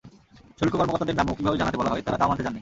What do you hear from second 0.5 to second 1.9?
শুল্ক কর্মকর্তাদের নাম মৌখিকভাবে জানাতে